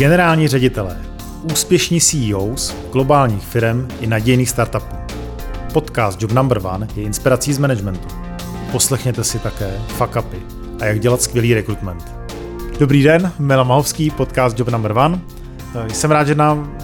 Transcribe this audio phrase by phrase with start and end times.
[0.00, 0.96] Generální ředitelé,
[1.52, 4.96] úspěšní CEOs globálních firm i nadějných startupů.
[5.72, 8.08] Podcast Job Number One je inspirací z managementu.
[8.72, 10.36] Poslechněte si také fuck upy
[10.80, 12.12] a jak dělat skvělý rekrutment.
[12.78, 15.20] Dobrý den, Milan Mahovský, podcast Job Number One.
[15.86, 16.58] Eh, Jsem rád, že nám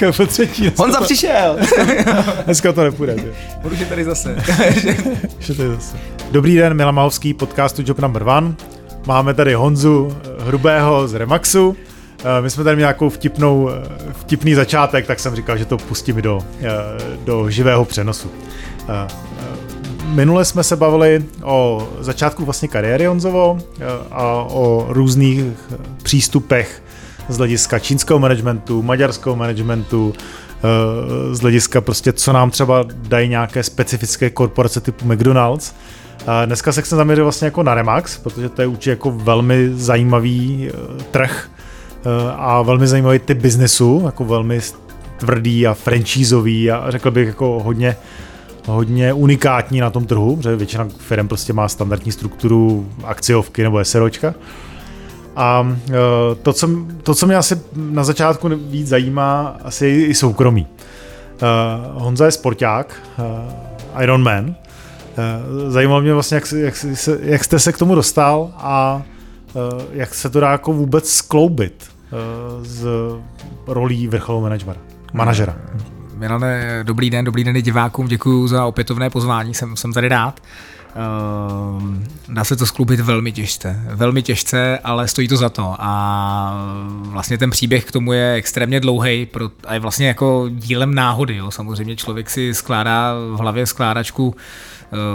[0.00, 0.72] uh, po třetí.
[0.76, 1.56] Honza to- přišel!
[2.44, 3.16] Dneska to nepůjde.
[3.18, 3.32] že?
[3.62, 4.36] Budu je tady zase.
[5.38, 5.96] Že je zase.
[6.30, 8.54] Dobrý den, Milan Mahovský, podcastu Job Number One.
[9.06, 11.76] Máme tady Honzu Hrubého z Remaxu.
[12.24, 15.78] Eh, My jsme tady měli nějakou vtipnou, eh, vtipný začátek, tak jsem říkal, že to
[15.78, 16.66] pustím do, eh,
[17.24, 18.30] do živého přenosu.
[20.04, 23.58] Minule jsme se bavili o začátku vlastně kariéry Honzovo
[24.10, 25.44] a o různých
[26.02, 26.82] přístupech
[27.28, 30.14] z hlediska čínského managementu, maďarského managementu,
[31.32, 35.74] z hlediska prostě, co nám třeba dají nějaké specifické korporace typu McDonald's.
[36.46, 40.68] Dneska se chci zaměřit vlastně jako na Remax, protože to je určitě jako velmi zajímavý
[40.68, 44.60] eh, trh eh, a velmi zajímavý typ biznesu, jako velmi
[45.18, 47.96] tvrdý a franchiseový a řekl bych jako hodně
[48.66, 54.34] hodně unikátní na tom trhu, protože většina firm prostě má standardní strukturu akciovky nebo SROčka.
[55.36, 55.94] A eh,
[56.42, 56.68] to co,
[57.02, 60.66] to, co mě asi na začátku víc zajímá, asi i soukromí.
[61.92, 63.02] Honza je sporták,
[64.00, 64.54] Iron Man.
[65.18, 66.74] Uh, zajímalo mě vlastně, jak, jak,
[67.20, 69.02] jak jste se k tomu dostal a
[69.54, 71.90] uh, jak se to dá jako vůbec skloubit
[72.62, 72.86] z
[73.66, 74.76] rolí vrcholového manažera.
[75.12, 75.56] manažera.
[76.14, 80.40] Milane, dobrý den, dobrý den divákům, děkuji za opětovné pozvání, jsem, jsem tady rád.
[82.28, 86.64] Dá se to skloubit velmi těžce, velmi těžce, ale stojí to za to a
[87.02, 89.28] vlastně ten příběh k tomu je extrémně dlouhý
[89.66, 91.50] a je vlastně jako dílem náhody, jo.
[91.50, 94.69] samozřejmě člověk si skládá v hlavě skládačku eh,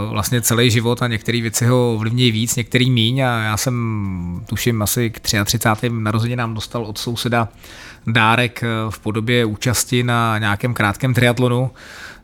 [0.10, 4.82] vlastně celý život a některé věci ho ovlivňují víc, některý míň a já jsem tuším
[4.82, 5.90] asi k 33.
[5.90, 7.48] narozeninám dostal od souseda
[8.08, 11.72] dárek eh, v podobě účasti na nějakém krátkém triatlonu.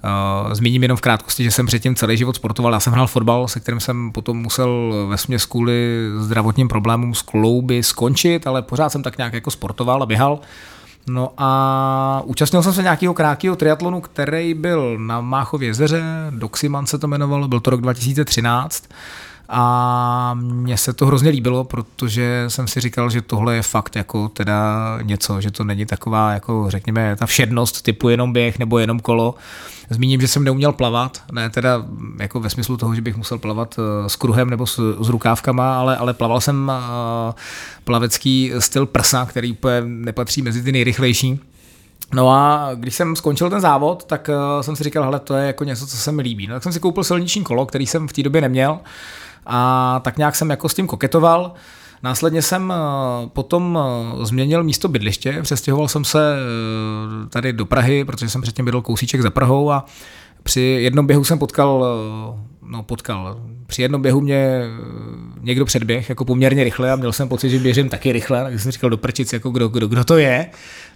[0.04, 2.74] Eh, Zmíním jenom v krátkosti, že jsem předtím celý život sportoval.
[2.74, 7.22] Já jsem hrál fotbal, se kterým jsem potom musel ve směs kvůli zdravotním problémům z
[7.22, 10.40] klouby skončit, ale pořád jsem tak nějak jako sportoval a běhal.
[11.14, 16.98] No a účastnil jsem se nějakého krátkého triatlonu, který byl na Máchově jezeře, Doximan se
[16.98, 18.84] to jmenovalo, byl to rok 2013
[19.54, 24.30] a mně se to hrozně líbilo, protože jsem si říkal, že tohle je fakt jako
[24.30, 29.00] teda něco, že to není taková jako řekněme ta všednost typu jenom běh nebo jenom
[29.00, 29.36] kolo.
[29.90, 31.86] Zmíním, že jsem neuměl plavat, ne teda
[32.20, 35.80] jako ve smyslu toho, že bych musel plavat eh, s kruhem nebo s, s rukávkama,
[35.80, 37.34] ale, ale plaval jsem eh,
[37.84, 41.40] plavecký styl prsa, který nepatří mezi ty nejrychlejší.
[42.14, 45.48] No a když jsem skončil ten závod, tak uh, jsem si říkal, hele, to je
[45.48, 46.48] jako něco, co se mi líbí.
[46.48, 48.80] No tak jsem si koupil silniční kolo, který jsem v té době neměl
[49.54, 51.54] a tak nějak jsem jako s tím koketoval.
[52.04, 52.76] Následně jsem eh,
[53.28, 58.66] potom eh, změnil místo bydliště, přestěhoval jsem se eh, tady do Prahy, protože jsem předtím
[58.66, 59.86] bydlel kousíček za Prahou a
[60.44, 61.86] při jednom běhu jsem potkal,
[62.62, 64.62] no potkal, při jednom běhu mě
[65.42, 68.72] někdo předběh jako poměrně rychle a měl jsem pocit, že běžím taky rychle, takže jsem
[68.72, 70.50] říkal do prčic, jako kdo, kdo, kdo to je.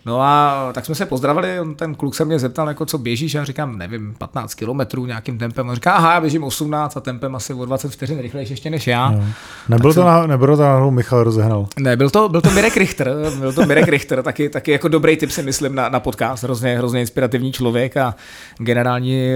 [0.06, 3.36] No a tak jsme se pozdravili, on- ten kluk se mě zeptal, jako co běžíš,
[3.36, 5.70] a já říkám, nevím, 15 kilometrů nějakým tempem.
[5.70, 8.88] On říká, aha, já běžím 18 a tempem asi o 20 vteřin rychlejší ještě než
[8.88, 9.12] já.
[9.12, 9.26] No.
[9.70, 11.68] Nebylo to, na, nebylo to náhodou Michal rozehnal.
[11.80, 15.18] Ne, byl to, byl to Mirek Richter, byl to Mirek Richter, taky, taky jako dobrý
[15.18, 18.16] tip si myslím na, na podcast, hrozně, hrozně inspirativní člověk a
[18.58, 19.30] generální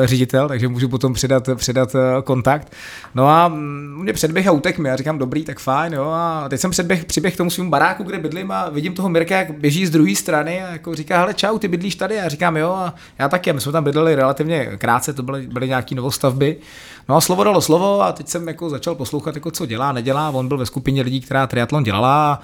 [0.00, 2.72] uh, ředitel, takže můžu potom předat, předat uh, kontakt.
[3.14, 6.46] No a mm, mě předběh a utek mi, já říkám dobrý, tak fajn, jo, a
[6.48, 9.58] teď jsem předběh, přiběh k tomu svým baráku, kde bydlím a vidím toho Mirka, jak
[9.58, 12.70] běží z druhé strany a jako říká, hele čau, ty bydlíš tady, a říkám jo,
[12.72, 16.56] a já taky, my jsme tam bydleli relativně krátce, to byly, byly nějaký novostavby,
[17.10, 20.30] No a slovo dalo slovo a teď jsem jako začal poslouchat, jako co dělá, nedělá.
[20.30, 22.40] On byl ve skupině lidí, která triatlon dělala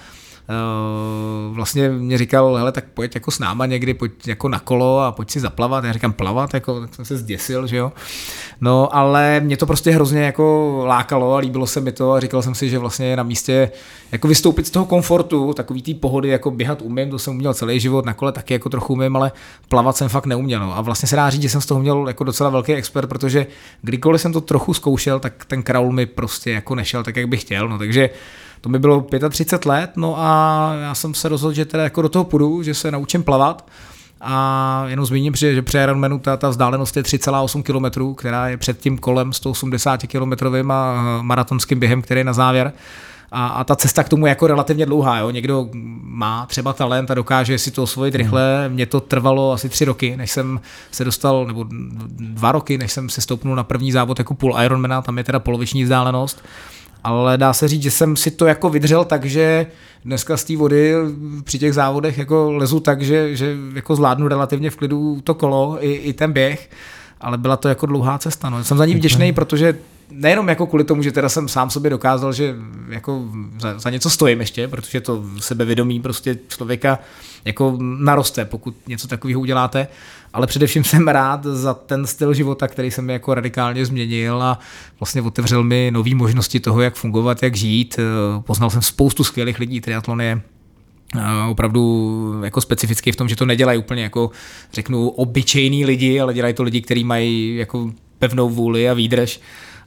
[1.51, 5.13] vlastně mě říkal, hele, tak pojď jako s náma někdy, pojď jako na kolo a
[5.13, 5.85] pojď si zaplavat.
[5.85, 7.93] Já říkám, plavat, jako, tak jsem se zděsil, že jo.
[8.61, 12.43] No, ale mě to prostě hrozně jako lákalo a líbilo se mi to a říkal
[12.43, 13.71] jsem si, že vlastně je na místě
[14.13, 17.81] jako vystoupit z toho komfortu, takový té pohody, jako běhat umím, to jsem uměl celý
[17.81, 19.33] život, na kole taky jako trochu umím, ale
[19.69, 20.61] plavat jsem fakt neuměl.
[20.61, 20.77] No.
[20.79, 23.47] A vlastně se dá říct, že jsem z toho měl jako docela velký expert, protože
[23.83, 27.41] kdykoliv jsem to trochu zkoušel, tak ten kraul mi prostě jako nešel tak, jak bych
[27.41, 27.69] chtěl.
[27.69, 27.79] No.
[27.79, 28.11] Takže
[28.61, 32.09] to mi bylo 35 let, no a já jsem se rozhodl, že teda jako do
[32.09, 33.69] toho půjdu, že se naučím plavat.
[34.21, 38.57] A jenom zmíním, že, že při Ironmanu ta, ta vzdálenost je 3,8 km, která je
[38.57, 42.73] před tím kolem 180 km a maratonským během, který je na závěr.
[43.33, 45.19] A, a ta cesta k tomu je jako relativně dlouhá.
[45.19, 45.31] Jo?
[45.31, 45.69] Někdo
[46.03, 48.69] má třeba talent a dokáže si to osvojit rychle.
[48.69, 50.61] Mně to trvalo asi tři roky, než jsem
[50.91, 55.03] se dostal, nebo dva roky, než jsem se stoupnul na první závod jako půl Ironmana,
[55.03, 56.43] tam je teda poloviční vzdálenost.
[57.07, 59.67] Ale dá se říct, že jsem si to jako vydřel tak, že
[60.05, 60.95] dneska z té vody
[61.45, 65.79] při těch závodech jako lezu tak, že, že jako zvládnu relativně v klidu to kolo
[65.81, 66.71] i, i ten běh,
[67.21, 68.51] ale byla to jako dlouhá cesta.
[68.51, 68.65] No.
[68.65, 69.79] Jsem za ní vděčný, protože
[70.11, 72.55] nejenom jako kvůli tomu, že teda jsem sám sobě dokázal, že
[72.89, 73.25] jako
[73.61, 76.99] za, za něco stojím ještě, protože to sebevědomí prostě člověka
[77.45, 79.89] jako naroste, pokud něco takového uděláte,
[80.33, 84.59] ale především jsem rád za ten styl života, který jsem mi jako radikálně změnil a
[85.01, 87.99] vlastně otevřel mi nové možnosti toho, jak fungovat, jak žít.
[88.41, 90.41] Poznal jsem spoustu skvělých lidí, triatlon je
[91.49, 94.31] opravdu jako specifický v tom, že to nedělají úplně jako
[94.73, 99.41] řeknu obyčejní lidi, ale dělají to lidi, kteří mají jako pevnou vůli a výdrž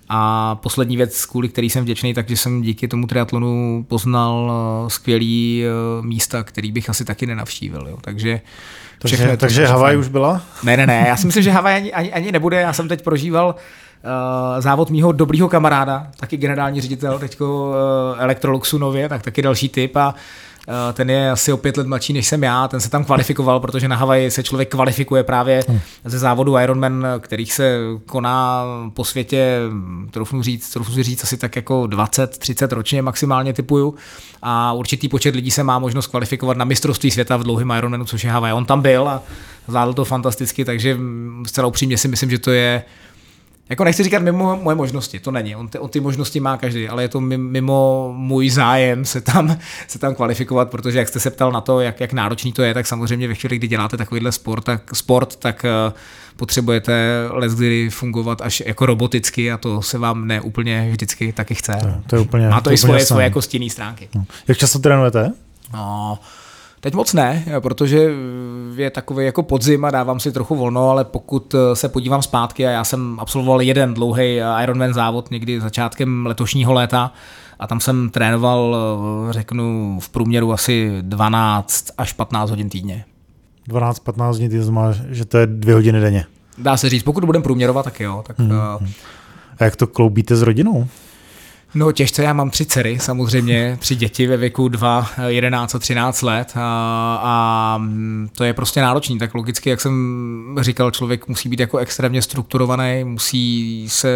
[0.10, 5.64] a poslední věc, kvůli který jsem vděčný, takže jsem díky tomu triatlonu poznal eh, skvělý
[5.64, 7.88] eh, místa, který bych asi taky nenavštívil.
[7.90, 7.98] Jo.
[8.02, 8.42] Takže
[9.02, 10.42] takže, to, takže Havaj už byla?
[10.64, 12.62] Ne, ne, ne, já si myslím, že Havaj ani, ani, ani nebude.
[12.62, 18.78] Já jsem teď prožíval uh, závod mýho dobrýho kamaráda, taky generální ředitel teďko uh, Electroluxu
[18.78, 20.16] nově, tak taky další typ a uh,
[20.94, 23.88] ten je asi o pět let mladší než jsem já, ten se tam kvalifikoval, protože
[23.88, 25.80] na Havaji se člověk kvalifikuje právě hmm.
[26.06, 29.60] ze závodu Ironman, kterých se koná po světě,
[30.12, 33.96] troufnu říct, troufnu říct asi tak jako 20-30 ročně maximálně typuju
[34.42, 38.24] a určitý počet lidí se má možnost kvalifikovat na mistrovství světa v dlouhém Ironmanu, což
[38.24, 38.54] je Havaj.
[38.54, 39.24] On tam byl a
[39.68, 40.98] zvládl to fantasticky, takže
[41.48, 42.84] zcela upřímně si myslím, že to je
[43.70, 45.56] jako nechci říkat mimo moje možnosti, to není.
[45.56, 49.58] On ty, on ty možnosti má každý, ale je to mimo můj zájem se tam,
[49.88, 52.74] se tam kvalifikovat, protože jak jste se ptal na to, jak, jak náročný to je,
[52.74, 55.94] tak samozřejmě ve chvíli, kdy děláte takovýhle sport, tak, sport, tak uh,
[56.36, 61.56] potřebujete let, kdy fungovat až jako roboticky a to se vám ne úplně vždycky taky
[61.56, 61.78] chce.
[61.82, 64.10] To, to je úplně, Má to, to i svoje, svoje jako stinné stránky.
[64.16, 64.26] No.
[64.48, 65.32] Jak často trénujete?
[65.74, 66.20] No,
[66.82, 68.10] Teď moc ne, protože
[68.76, 72.70] je takový jako podzim a dávám si trochu volno, ale pokud se podívám zpátky a
[72.70, 77.14] já jsem absolvoval jeden dlouhý Ironman závod někdy začátkem letošního léta
[77.60, 78.78] a tam jsem trénoval,
[79.30, 83.06] řeknu, v průměru asi 12 až 15 hodin týdně.
[83.70, 86.26] 12-15 hodin týdně znamená, že to je dvě hodiny denně.
[86.58, 88.24] Dá se říct, pokud budeme průměrovat, tak jo.
[88.28, 88.52] Tak, hmm.
[89.60, 90.88] A jak to kloubíte s rodinou?
[91.74, 96.22] No těžce, já mám tři dcery, samozřejmě, tři děti ve věku 2, 11 a 13
[96.22, 97.82] let a, a
[98.36, 103.04] to je prostě náročný, tak logicky, jak jsem říkal, člověk musí být jako extrémně strukturovaný,
[103.04, 104.14] musí, se,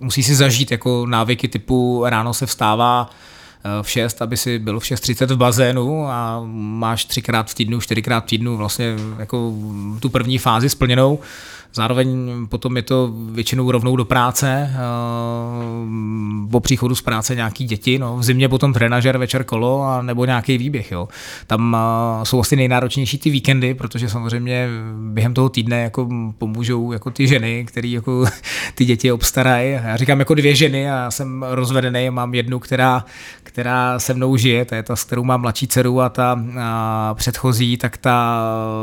[0.00, 3.10] musí si zažít jako návyky typu ráno se vstává
[3.82, 8.24] v 6, aby si byl v 6.30 v bazénu a máš třikrát v týdnu, čtyřikrát
[8.24, 9.54] v týdnu vlastně jako
[10.00, 11.18] tu první fázi splněnou
[11.74, 14.78] Zároveň potom je to většinou rovnou do práce, eh,
[16.50, 20.24] po příchodu z práce nějaký děti, no, v zimě potom trenažer, večer kolo a nebo
[20.24, 20.92] nějaký výběh.
[20.92, 21.08] Jo.
[21.46, 24.68] Tam eh, jsou asi nejnáročnější ty víkendy, protože samozřejmě
[25.12, 26.08] během toho týdne jako
[26.38, 28.24] pomůžou jako ty ženy, které jako
[28.74, 29.72] ty děti obstarají.
[29.72, 33.04] Já říkám jako dvě ženy a já jsem rozvedený, mám jednu, která
[33.98, 37.76] se mnou žije, to je ta, s kterou mám mladší dceru a ta a předchozí,
[37.76, 38.42] tak ta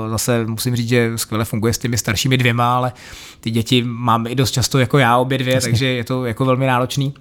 [0.09, 2.93] zase musím říct, že skvěle funguje s těmi staršími dvěma, ale
[3.39, 5.71] ty děti mám i dost často jako já obě dvě, Jasně.
[5.71, 7.13] takže je to jako velmi náročný.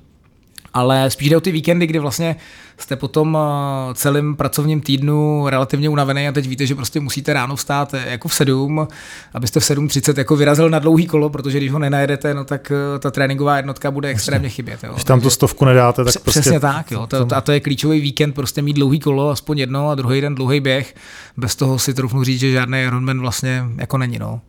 [0.75, 2.37] Ale spíš jde o ty víkendy, kdy vlastně
[2.79, 7.57] jste potom eh, celým pracovním týdnu relativně unavený a teď víte, že prostě musíte ráno
[7.57, 8.89] vstát eh, jako v 7,
[9.35, 12.99] abyste v 7.30 jako vyrazil na dlouhý kolo, protože když ho nenajedete, no tak eh,
[12.99, 14.85] ta tréninková jednotka bude extrémně chybět.
[14.85, 14.93] Jo.
[14.93, 16.41] Když tam tu stovku nedáte, tak prostě...
[16.41, 17.07] Přesně tak, jo.
[17.07, 20.35] To, a to je klíčový víkend, prostě mít dlouhý kolo, aspoň jedno a druhý den
[20.35, 20.95] dlouhý běh.
[21.37, 24.19] Bez toho si troufnu říct, že žádný Ironman vlastně jako není.
[24.19, 24.41] No.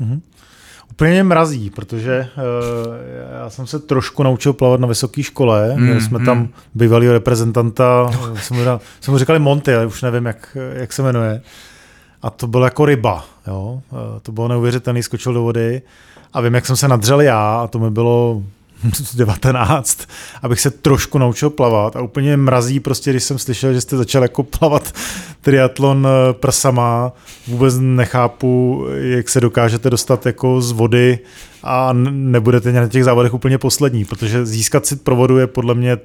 [0.00, 0.20] Mm-hmm.
[0.90, 2.42] Úplně mrazí, protože uh,
[3.40, 5.74] já jsem se trošku naučil plavat na vysoké škole.
[5.74, 6.24] Mm, Měli jsme mm.
[6.24, 8.62] tam bývalého reprezentanta, jsem mu,
[9.00, 11.42] jsem mu říkali Monty, ale už nevím, jak, jak se jmenuje.
[12.22, 13.24] A to bylo jako ryba.
[13.46, 13.82] Jo?
[13.90, 15.82] Uh, to bylo neuvěřitelný, skočil do vody.
[16.32, 18.42] A vím, jak jsem se nadřel já, a to mi bylo
[19.14, 19.98] 19,
[20.42, 24.22] abych se trošku naučil plavat a úplně mrazí prostě, když jsem slyšel, že jste začal
[24.22, 24.92] jako plavat
[25.40, 27.12] triatlon eh, prsama,
[27.48, 31.18] vůbec nechápu, jak se dokážete dostat jako z vody
[31.62, 35.98] a nebudete na těch závodech úplně poslední, protože získat si pro vodu je podle mě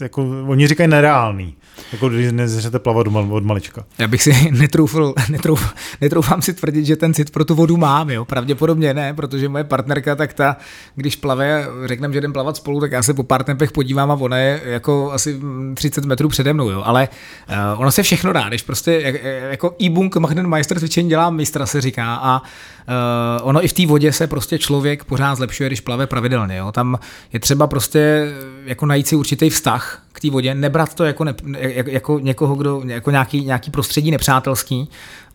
[0.00, 1.54] jako, oni říkají nereálný.
[1.92, 3.84] Jako když nezačnete plavat od malička.
[3.98, 8.10] Já bych si netroufl, netrouf, netroufám si tvrdit, že ten cit pro tu vodu mám,
[8.10, 8.24] jo.
[8.24, 10.56] Pravděpodobně ne, protože moje partnerka, tak ta,
[10.94, 14.14] když plave, řekneme, že jdem plavat spolu, tak já se po pár tempech podívám a
[14.14, 15.40] ona je jako asi
[15.74, 16.82] 30 metrů přede mnou, jo.
[16.84, 17.08] Ale
[17.48, 19.14] uh, ono se všechno dá, když prostě jak,
[19.50, 22.42] jako e-bunk Meister cvičení dělá mistra, se říká a
[22.90, 26.72] uh, ono i v té vodě se prostě člověk pořád zlepšuje, když plave pravidelně, jo.
[26.72, 26.98] Tam
[27.32, 28.32] je třeba prostě
[28.64, 31.34] jako najít si určitý vztah k té vodě, nebrat to jako, ne,
[31.72, 34.88] jako někoho, kdo, jako nějaký, nějaký prostředí nepřátelský,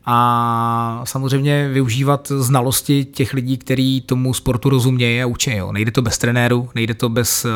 [0.07, 5.55] a samozřejmě využívat znalosti těch lidí, kteří tomu sportu rozumějí a učí.
[5.55, 5.71] Jo.
[5.71, 7.51] Nejde to bez trenéru, nejde to bez uh,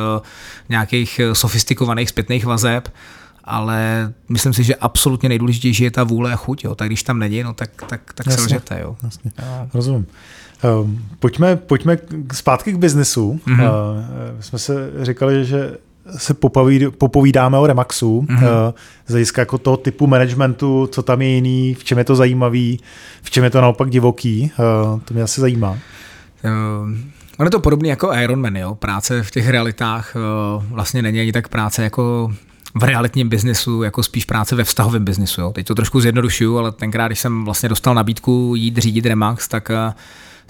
[0.70, 2.90] nějakých sofistikovaných zpětných vazeb,
[3.50, 6.64] ale myslím si, že absolutně nejdůležitější je ta vůle a chuť.
[6.64, 6.76] Jo.
[6.76, 8.80] Tak když tam není, no, tak, tak, tak jasně, se lžete.
[8.82, 8.96] Jo.
[9.04, 9.32] Jasně.
[9.74, 10.06] Rozumím.
[10.82, 11.98] Um, pojďme, pojďme
[12.34, 13.40] zpátky k biznesu.
[13.48, 13.62] Mm-hmm.
[13.62, 15.78] Uh, jsme se říkali, že
[16.18, 18.74] se popovíd, popovídáme o Remaxu, mm-hmm.
[19.08, 22.80] z hlediska jako toho typu managementu, co tam je jiný, v čem je to zajímavý,
[23.22, 25.72] v čem je to naopak divoký, uh, to mě asi zajímá.
[25.72, 25.80] Uh,
[27.38, 28.76] ono je to podobné jako Ironman, jo?
[28.76, 30.16] práce v těch realitách
[30.70, 32.34] vlastně není ani tak práce jako
[32.76, 35.42] v realitním biznesu, jako spíš práce ve vztahovém biznesu.
[35.42, 35.52] Jo?
[35.52, 39.70] Teď to trošku zjednodušuju, ale tenkrát, když jsem vlastně dostal nabídku jít řídit Remax, tak
[39.70, 39.94] uh,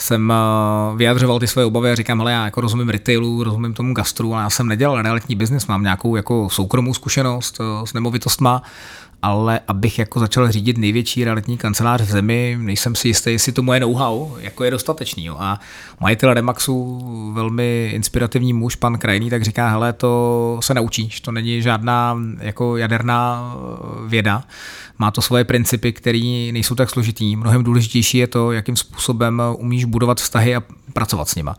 [0.02, 3.94] jsem eh, vyjadřoval ty svoje obavy a říkám, hele, já jako rozumím retailu, rozumím tomu
[3.94, 8.62] gastru, ale já jsem nedělal realitní biznis, mám nějakou jako soukromou zkušenost eh, s nemovitostma
[9.22, 13.64] ale abych jako začal řídit největší realitní kancelář v zemi, nejsem si jistý, jestli to
[13.64, 15.30] moje know-how jako je dostatečný.
[15.30, 15.60] A
[16.00, 17.02] majitel Remaxu,
[17.34, 22.78] velmi inspirativní muž, pan Krajný, tak říká, hele, to se naučíš, to není žádná jako
[22.78, 24.44] jaderná eh, věda,
[24.98, 27.36] má to svoje principy, které nejsou tak složitý.
[27.36, 30.64] Mnohem důležitější je to, jakým způsobem umíš budovat vztahy a
[31.00, 31.56] pracovat s nima.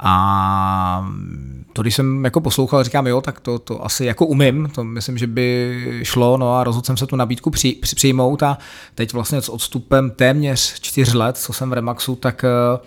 [0.00, 1.08] A
[1.72, 5.18] to, když jsem jako poslouchal, říkám, jo, tak to, to asi jako umím, to myslím,
[5.18, 8.58] že by šlo, no a rozhodl jsem se tu nabídku při, při, přijmout a
[8.94, 12.78] teď vlastně s odstupem téměř čtyř let, co jsem v Remaxu, tak eh,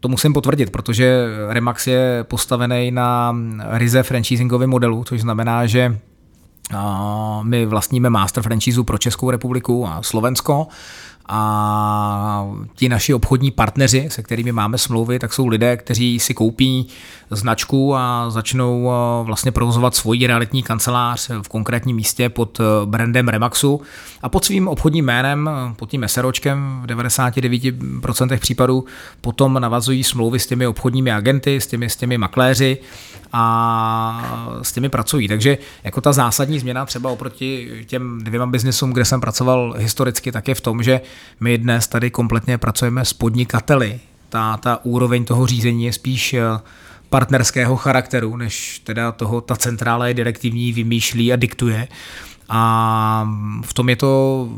[0.00, 3.36] to musím potvrdit, protože Remax je postavený na
[3.70, 5.98] ryze franchisingovém modelu, což znamená, že
[7.42, 10.66] my vlastníme master franchise pro Českou republiku a Slovensko
[11.32, 16.86] a ti naši obchodní partneři, se kterými máme smlouvy, tak jsou lidé, kteří si koupí
[17.30, 23.28] značku a začnou eh, vlastně provozovat svoji realitní kancelář v konkrétním místě pod eh, brandem
[23.28, 23.80] Remaxu
[24.22, 28.84] a pod svým obchodním jménem, eh, pod tím SROčkem v 99% případů
[29.20, 32.78] potom navazují smlouvy s těmi obchodními agenty, s těmi, s těmi makléři
[33.32, 35.28] a s těmi pracují.
[35.28, 40.48] Takže jako ta zásadní změna třeba oproti těm dvěma biznesům, kde jsem pracoval historicky, tak
[40.48, 41.00] je v tom, že
[41.40, 44.00] my dnes tady kompletně pracujeme s podnikateli.
[44.28, 46.36] Ta, ta úroveň toho řízení je spíš
[47.10, 51.88] partnerského charakteru, než teda toho ta centrála je direktivní, vymýšlí a diktuje.
[52.48, 53.30] A
[53.64, 54.48] v tom je to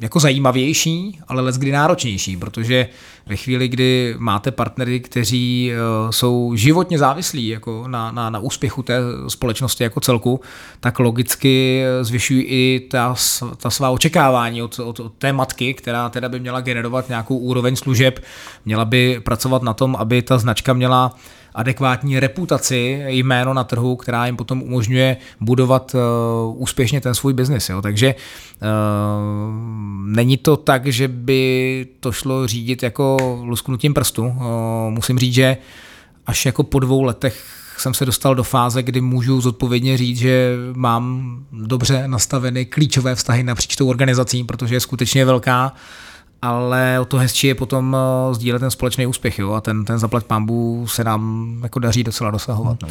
[0.00, 2.88] jako zajímavější, ale let kdy náročnější, protože
[3.26, 8.82] ve chvíli, kdy máte partnery, kteří eh, jsou životně závislí jako na, na, na úspěchu
[8.82, 8.98] té
[9.28, 10.40] společnosti jako celku,
[10.80, 13.14] tak logicky zvyšují i ta,
[13.56, 17.76] ta svá očekávání od, od, od té matky, která teda by měla generovat nějakou úroveň
[17.76, 18.24] služeb,
[18.64, 21.16] měla by pracovat na tom, aby ta značka měla
[21.56, 27.70] adekvátní reputaci, jméno na trhu, která jim potom umožňuje budovat uh, úspěšně ten svůj biznis.
[27.82, 28.64] Takže uh,
[30.06, 34.26] není to tak, že by to šlo řídit jako lusknutím prstu.
[34.26, 34.34] Uh,
[34.88, 35.56] musím říct, že
[36.26, 37.44] až jako po dvou letech
[37.78, 43.42] jsem se dostal do fáze, kdy můžu zodpovědně říct, že mám dobře nastaveny klíčové vztahy
[43.42, 45.72] napříč tou organizací, protože je skutečně velká
[46.42, 49.52] ale o to hezčí je potom eh, sdílet ten společný úspěch jo?
[49.52, 52.82] a ten, ten zaplať pambu se nám jako daří docela dosahovat.
[52.82, 52.88] No.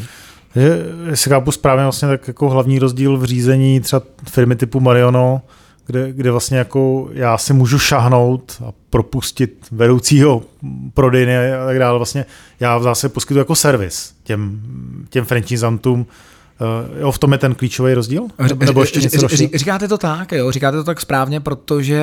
[0.56, 5.42] Je, jestli chápu správně, vlastně tak jako hlavní rozdíl v řízení třeba firmy typu Mariono,
[5.86, 10.42] kde, kde vlastně jako já si můžu šahnout a propustit vedoucího
[10.94, 12.00] prodejny a tak dále.
[12.00, 12.26] Vlastně
[12.60, 14.62] já v zásadě poskytuju jako servis těm,
[15.10, 16.06] těm franchisantům,
[17.00, 18.28] jo, v tom je ten klíčový rozdíl?
[18.66, 22.02] Nebo ještě něco Ří, Říkáte to tak, jo, říkáte to tak správně, protože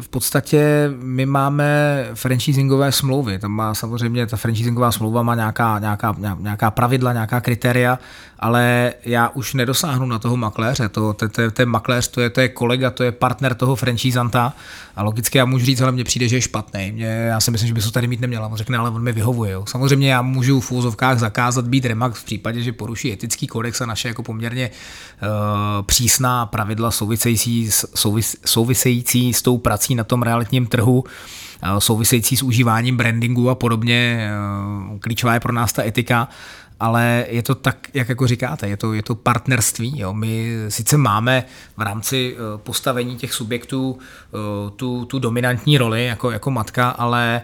[0.00, 3.38] v podstatě my máme franchisingové smlouvy.
[3.38, 7.98] Tam má samozřejmě, ta franchisingová smlouva má nějaká, nějaká, nějaká pravidla, nějaká kritéria,
[8.38, 10.88] ale já už nedosáhnu na toho makléře.
[10.88, 14.52] To, to, to, ten makléř, to je, to je kolega, to je partner toho franchisanta
[14.96, 16.92] a logicky já můžu říct, ale mně přijde, že je špatný.
[16.92, 18.48] Mě, já si myslím, že by to tady mít neměla.
[18.48, 19.52] On řekne, ale on mi vyhovuje.
[19.52, 19.64] Jo.
[19.68, 23.86] Samozřejmě já můžu v úzovkách zakázat být Remax v případě, že poruší etický kodex a
[23.86, 25.28] naše jako poměrně uh,
[25.82, 31.04] přísná pravidla související, souvis, související s tou prací na tom realitním trhu
[31.62, 34.30] eh, související s užíváním brandingu a podobně.
[34.94, 36.28] Eh, klíčová je pro nás ta etika,
[36.80, 39.98] ale je to tak, jak jako říkáte, je to, je to partnerství.
[39.98, 40.14] Jo.
[40.14, 41.44] My sice máme
[41.76, 47.42] v rámci eh, postavení těch subjektů eh, tu, tu dominantní roli jako, jako matka, ale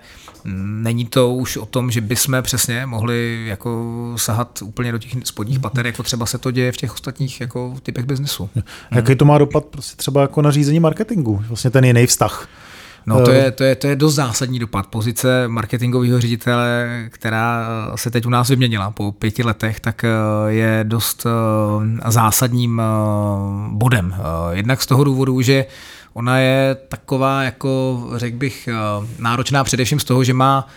[0.64, 5.60] není to už o tom, že bychom přesně mohli jako sahat úplně do těch spodních
[5.60, 8.50] pater, jako třeba se to děje v těch ostatních jako typech biznesu.
[8.90, 11.44] Jaký to má dopad prostě třeba jako na řízení marketingu?
[11.48, 12.48] Vlastně ten jiný vztah.
[13.06, 14.86] No to je, to, je, to je dost zásadní dopad.
[14.86, 20.08] Pozice marketingového ředitele, která se teď u nás vyměnila po pěti letech, tak eh,
[20.48, 22.84] je dost eh, zásadním eh,
[23.70, 24.14] bodem.
[24.52, 25.66] Jednak z toho důvodu, že
[26.14, 28.68] ona je taková, jako řekl bych,
[29.18, 30.68] náročná především z toho, že má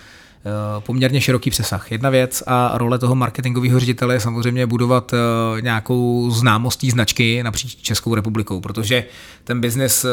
[0.45, 1.91] Eh, poměrně široký přesah.
[1.91, 7.75] Jedna věc a role toho marketingového ředitele je samozřejmě budovat eh, nějakou známostí značky napříč
[7.75, 9.03] Českou republikou, protože
[9.43, 10.09] ten biznes eh,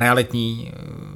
[0.00, 0.72] realitní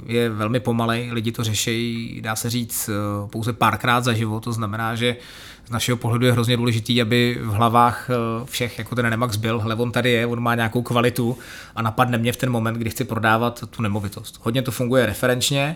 [0.07, 2.89] je velmi pomalej, lidi to řeší, dá se říct,
[3.31, 5.15] pouze párkrát za život, to znamená, že
[5.65, 8.09] z našeho pohledu je hrozně důležitý, aby v hlavách
[8.45, 11.37] všech, jako ten Nemax byl, hele, on tady je, on má nějakou kvalitu
[11.75, 14.39] a napadne mě v ten moment, kdy chci prodávat tu nemovitost.
[14.43, 15.75] Hodně to funguje referenčně,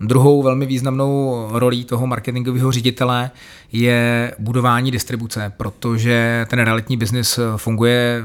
[0.00, 3.30] Druhou velmi významnou rolí toho marketingového ředitele
[3.72, 8.22] je budování distribuce, protože ten realitní biznis funguje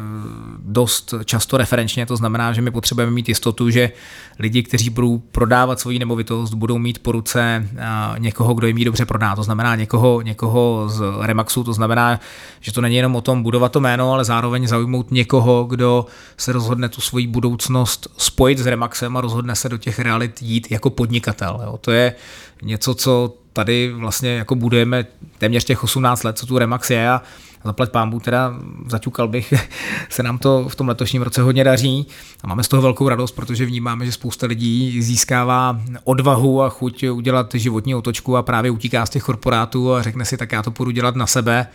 [0.59, 3.91] dost často referenčně, to znamená, že my potřebujeme mít jistotu, že
[4.39, 7.69] lidi, kteří budou prodávat svoji nemovitost, budou mít po ruce
[8.17, 9.35] někoho, kdo jim ji dobře prodá.
[9.35, 12.19] To znamená někoho, někoho z Remaxu, to znamená,
[12.59, 16.05] že to není jenom o tom budovat to jméno, ale zároveň zaujmout někoho, kdo
[16.37, 20.71] se rozhodne tu svoji budoucnost spojit s Remaxem a rozhodne se do těch realit jít
[20.71, 21.60] jako podnikatel.
[21.65, 21.77] Jo.
[21.77, 22.13] To je
[22.61, 25.05] něco, co tady vlastně jako budujeme
[25.37, 27.21] téměř těch 18 let, co tu Remax je a
[27.63, 28.53] zaplať pámbu, teda
[28.87, 29.53] zaťukal bych,
[30.09, 32.07] se nám to v tom letošním roce hodně daří
[32.43, 37.03] a máme z toho velkou radost, protože vnímáme, že spousta lidí získává odvahu a chuť
[37.03, 40.71] udělat životní otočku a právě utíká z těch korporátů a řekne si, tak já to
[40.71, 41.67] půjdu dělat na sebe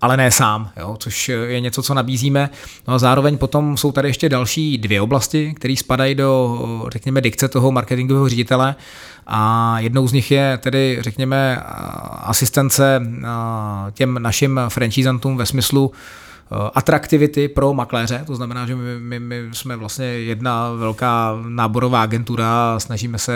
[0.00, 2.50] ale ne sám, jo, což je něco, co nabízíme.
[2.88, 6.58] No a zároveň potom jsou tady ještě další dvě oblasti, které spadají do,
[6.88, 8.74] řekněme, dikce toho marketingového ředitele
[9.26, 11.62] a jednou z nich je tedy, řekněme,
[12.22, 13.00] asistence
[13.92, 15.92] těm našim franchisantům ve smyslu
[16.74, 22.74] atraktivity pro makléře, to znamená, že my, my, my jsme vlastně jedna velká náborová agentura
[22.74, 23.32] a snažíme se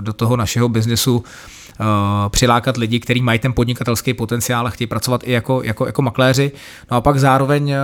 [0.00, 1.24] do toho našeho biznesu
[1.80, 6.02] Eh, přilákat lidi, kteří mají ten podnikatelský potenciál a chtějí pracovat i jako, jako, jako
[6.02, 6.52] makléři.
[6.90, 7.78] No a pak zároveň eh,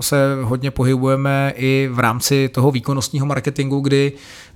[0.00, 4.12] se hodně pohybujeme i v rámci toho výkonnostního marketingu, kdy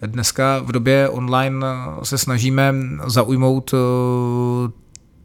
[0.06, 1.66] dneska v době online
[2.02, 2.74] se snažíme
[3.06, 3.76] zaujmout eh,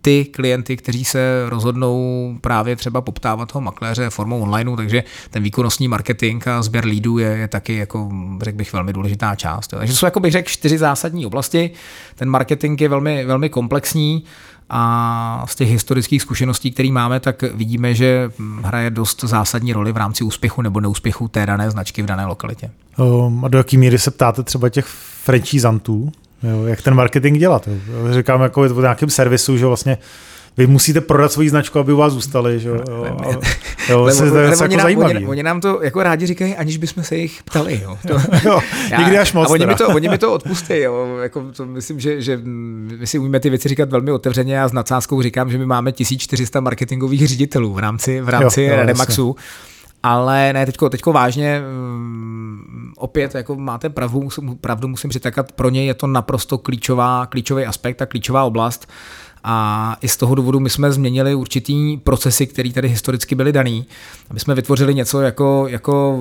[0.02, 5.88] ty klienty, kteří se rozhodnou právě třeba poptávat toho makléře formou onlineu, takže ten výkonnostní
[5.88, 9.68] marketing a sběr lídů je, je taky, jako, řekl bych, velmi důležitá část.
[9.68, 11.72] Takže jsou, jako bych řekl, čtyři zásadní oblasti.
[12.16, 14.24] Ten marketing je velmi, velmi komplexní
[14.74, 18.32] a z těch historických zkušeností, které máme, tak vidíme, že
[18.64, 22.72] hraje dost zásadní roli v rámci úspěchu nebo neúspěchu té dané značky v dané lokalitě.
[22.98, 24.86] Um, a do jaké míry se ptáte třeba těch
[25.24, 26.12] franchisantů,
[26.44, 27.68] Jo, jak ten marketing dělat.
[27.68, 28.14] Jo.
[28.14, 29.98] Říkám jako o nějakém servisu, že vlastně
[30.58, 32.84] vy musíte prodat svoji značku, aby u vás zůstali, že jo.
[32.90, 33.42] jo,
[33.90, 35.16] jo se, to jako nám, zajímavý.
[35.16, 37.98] Oni, oni, nám to jako rádi říkají, aniž bychom se jich ptali, jo.
[38.08, 38.14] To,
[38.50, 38.62] jo
[38.98, 39.50] někdy až moc.
[39.50, 41.18] A oni mi, to, oni mi to odpustí, jo.
[41.22, 42.40] Jako to myslím, že, že
[42.98, 45.92] my si umíme ty věci říkat velmi otevřeně a s nadsázkou říkám, že my máme
[45.92, 49.36] 1400 marketingových ředitelů v rámci, v rámci jo, jo, Remaxu.
[49.38, 49.71] Jasně
[50.04, 54.30] ale ne, teďko, teďko vážně, um, opět jako máte pravdu,
[54.62, 58.88] pravdu musím přitakat, pro ně je to naprosto klíčová, klíčový aspekt a klíčová oblast.
[59.44, 63.86] A i z toho důvodu my jsme změnili určitý procesy, které tady historicky byly daný.
[64.34, 66.20] My jsme vytvořili něco jako, jako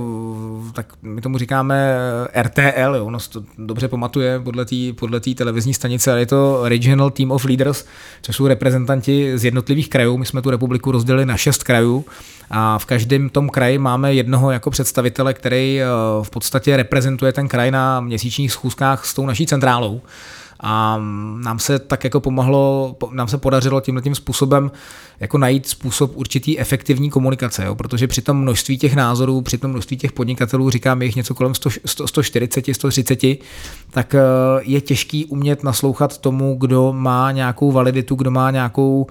[0.72, 1.96] tak my tomu říkáme
[2.42, 7.10] RTL, jo, ono to dobře pamatuje podle té podle televizní stanice, ale je to Regional
[7.10, 7.84] Team of Leaders,
[8.22, 10.18] což jsou reprezentanti z jednotlivých krajů.
[10.18, 12.04] My jsme tu republiku rozdělili na šest krajů
[12.50, 15.86] a v každém tom kraji máme jednoho jako představitele, který eh,
[16.22, 20.00] v podstatě reprezentuje ten kraj na měsíčních schůzkách s tou naší centrálou.
[20.62, 20.98] A
[21.42, 24.70] nám se tak jako pomohlo, nám se podařilo tímhle tím způsobem
[25.20, 27.74] jako najít způsob určitý efektivní komunikace, jo?
[27.74, 31.54] protože při tom množství těch názorů, při tom množství těch podnikatelů, říkám jich něco kolem
[31.54, 33.24] 100, 100, 140, 130,
[33.90, 34.20] tak eh,
[34.60, 39.06] je těžký umět naslouchat tomu, kdo má nějakou validitu, kdo má nějakou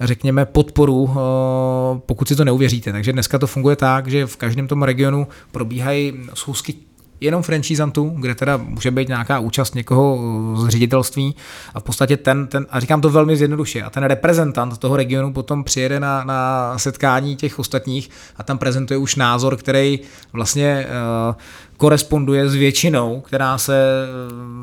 [0.00, 2.92] řekněme, podporu, eh, pokud si to neuvěříte.
[2.92, 6.74] Takže dneska to funguje tak, že v každém tom regionu probíhají schůzky
[7.20, 10.18] jenom franchisantů, kde teda může být nějaká účast někoho
[10.56, 11.36] z ředitelství
[11.74, 15.32] a v podstatě ten, ten a říkám to velmi zjednoduše, a ten reprezentant toho regionu
[15.32, 20.00] potom přijede na, na setkání těch ostatních a tam prezentuje už názor, který
[20.32, 20.86] vlastně
[21.28, 21.34] uh,
[21.76, 24.06] koresponduje s většinou, která se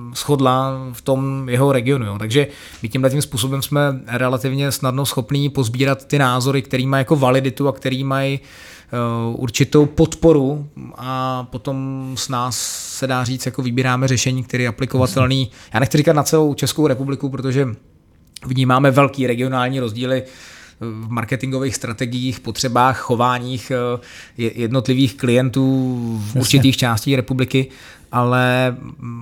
[0.07, 2.05] uh, shodla v tom jeho regionu.
[2.05, 2.17] Jo.
[2.19, 2.47] Takže
[2.81, 7.67] my tímhle tím způsobem jsme relativně snadno schopní pozbírat ty názory, který mají jako validitu
[7.67, 8.45] a který mají uh,
[9.33, 12.57] určitou podporu a potom s nás
[12.97, 15.51] se dá říct, jako vybíráme řešení, které je aplikovatelný.
[15.73, 17.67] Já nechci říkat na celou Českou republiku, protože
[18.45, 20.23] vnímáme velký regionální rozdíly
[20.81, 23.99] v marketingových strategiích, potřebách, chováních eh,
[24.37, 27.67] jednotlivých klientů v určitých částí republiky,
[28.11, 28.75] ale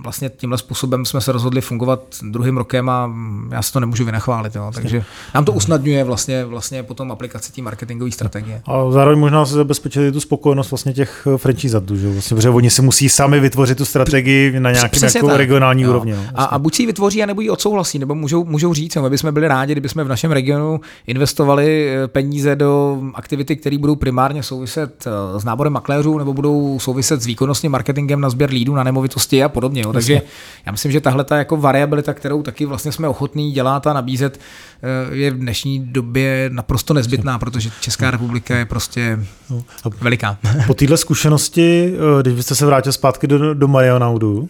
[0.04, 3.12] vlastně tímhle způsobem jsme se rozhodli fungovat druhým rokem a
[3.52, 4.56] já se to nemůžu vynachválit.
[4.56, 4.72] Jo.
[4.74, 5.04] Takže
[5.36, 8.62] nám to usnadňuje vlastně, vlastně potom aplikaci té marketingové strategie.
[8.66, 12.70] A zároveň možná se zabezpečit tu spokojenost vlastně těch eh, franchisatů, že vlastně, protože oni
[12.70, 15.90] si musí sami vytvořit tu strategii na nějaké jako regionální jo.
[15.90, 16.12] úrovni.
[16.12, 16.38] No, vlastně.
[16.38, 19.34] a, a buď si ji vytvoří, nebo ji odsouhlasí, nebo můžou, můžou říct, my bychom
[19.34, 24.44] byli rádi, kdyby jsme v našem regionu investovali eh, peníze do aktivity, které budou primárně
[24.44, 28.84] souviset eh, s náborem makléřů nebo budou souviset s výkonnostním marketingem na sběr lídů na
[28.84, 29.82] nemovitosti a podobně.
[29.82, 29.94] Jo.
[29.94, 30.22] Takže
[30.66, 34.40] já myslím, že tahle ta jako variabilita, kterou taky vlastně jsme ochotní dělat a nabízet,
[34.40, 39.64] eh, je v dnešní době naprosto nezbytná, protože Česká republika je prostě no.
[40.02, 40.38] veliká.
[40.68, 44.50] Po téhle zkušenosti, když byste se vrátil zpátky do, do Marionaudu,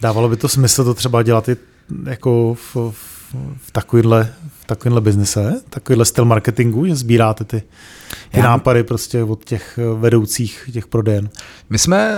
[0.00, 1.56] dávalo by to smysl to třeba dělat i
[2.04, 7.62] jako v, v, v takovýhle, v takovýhle biznise, takovýhle styl marketingu, že sbíráte ty
[8.30, 8.44] ty Já...
[8.44, 11.30] nápady prostě od těch eh, vedoucích těch prodejen.
[11.70, 12.14] My jsme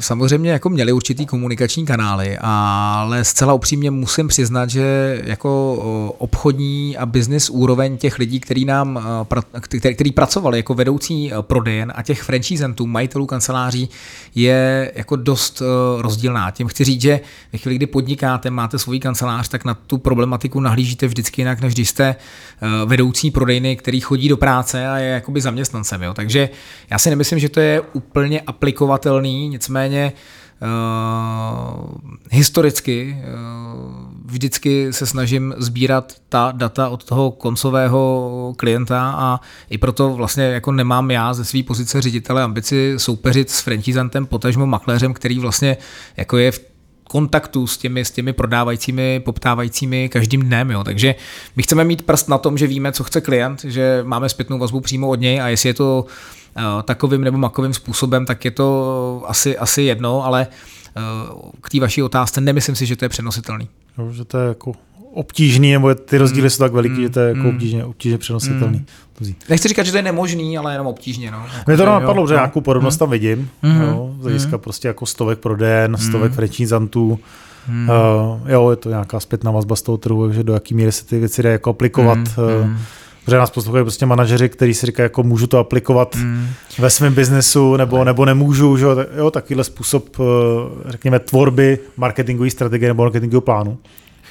[0.00, 5.74] samozřejmě jako měli určitý komunikační kanály, ale zcela upřímně musím přiznat, že jako
[6.18, 9.06] obchodní a business úroveň těch lidí, který nám,
[9.60, 13.88] který, který pracovali jako vedoucí eh, prodejen a těch franchisentů, majitelů kanceláří,
[14.34, 16.50] je jako dost eh, rozdílná.
[16.50, 17.20] Tím chci říct, že
[17.52, 21.74] ve chvíli, kdy podnikáte, máte svůj kancelář, tak na tu problematiku nahlížíte vždycky jinak, než
[21.74, 22.16] když jste
[22.86, 26.02] vedoucí prodejny, který chodí do práce a je jakoby zaměstnancem.
[26.02, 26.14] Jo.
[26.14, 26.48] Takže
[26.90, 30.12] já si nemyslím, že to je úplně aplikovatelný, nicméně
[30.56, 31.92] Uh,
[32.30, 33.20] historicky uh,
[34.24, 40.72] vždycky se snažím sbírat ta data od toho koncového klienta a i proto vlastně jako
[40.72, 45.76] nemám já ze své pozice ředitele ambici soupeřit s franchisantem, potažmo makléřem, který vlastně
[46.16, 46.75] jako je v
[47.08, 50.70] kontaktu s těmi, s těmi prodávajícími, poptávajícími každým dnem.
[50.70, 50.84] Jo.
[50.84, 51.14] Takže
[51.56, 54.80] my chceme mít prst na tom, že víme, co chce klient, že máme zpětnou vazbu
[54.80, 56.06] přímo od něj a jestli je to
[56.56, 60.46] uh, takovým nebo makovým způsobem, tak je to asi, asi jedno, ale
[60.96, 63.68] uh, k té vaší otázce nemyslím si, že to je přenositelný.
[63.98, 64.72] No, že to je jako
[65.16, 66.50] obtížný, nebo ty rozdíly mm.
[66.50, 67.02] jsou tak veliký, mm.
[67.02, 67.46] že to je jako mm.
[67.46, 68.78] obtížně, obtížně přenositelný.
[69.20, 69.34] Mm.
[69.48, 71.30] Nechci říkat, že to je nemožný, ale jenom obtížně.
[71.30, 71.46] No.
[71.66, 72.38] Mě to napadlo, že no.
[72.38, 72.98] nějakou podobnost mm.
[72.98, 73.50] tam vidím.
[73.62, 73.80] Mm.
[73.80, 74.62] Jo, z hlediska mm.
[74.62, 75.96] prostě jako stovek prodejen, mm.
[75.96, 77.18] stovek franchisantů.
[77.68, 77.88] Mm.
[77.88, 81.06] Uh, jo, je to nějaká zpětná vazba z toho trhu, že do jaký míry se
[81.06, 82.18] ty věci dají jako aplikovat.
[82.18, 82.64] Mm.
[82.64, 82.76] Uh,
[83.24, 86.48] Protože nás poslouchají prostě manažeři, kteří si říkají, jako můžu to aplikovat mm.
[86.78, 90.16] ve svém biznesu, nebo, nebo nemůžu, že jo, takovýhle způsob,
[90.86, 93.78] řekněme, tvorby marketingové strategie nebo marketingového plánu.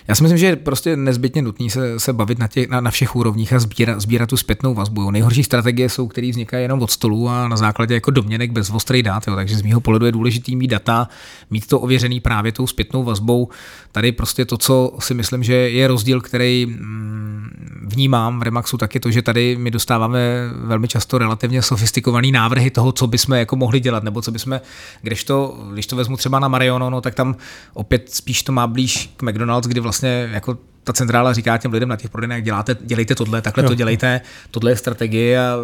[0.07, 2.91] Já si myslím, že je prostě nezbytně nutný se, se bavit na, těch, na, na
[2.91, 5.11] všech úrovních a sbírat, sbírat tu zpětnou vazbu.
[5.11, 9.03] Nejhorší strategie jsou, které vznikají jenom od stolu a na základě jako domněnek bez ostrých
[9.03, 9.27] dát.
[9.27, 9.35] Jo.
[9.35, 11.07] Takže z mého pohledu je důležitý mít data,
[11.49, 13.49] mít to ověřený právě tou zpětnou vazbou.
[13.91, 17.49] Tady prostě to, co si myslím, že je rozdíl, který mm,
[17.81, 20.19] vnímám v Remaxu, tak je to, že tady my dostáváme
[20.53, 24.61] velmi často relativně sofistikované návrhy toho, co bychom jako mohli dělat, nebo co bychom,
[25.01, 27.35] když to, když to vezmu třeba na Mariono, no, tak tam
[27.73, 31.89] opět spíš to má blíž k McDonald's, kdy vlastně jako ta centrála říká těm lidem
[31.89, 33.69] na těch prodejnách, děláte, dělejte tohle, takhle jo.
[33.69, 35.55] to dělejte, tohle je strategie a,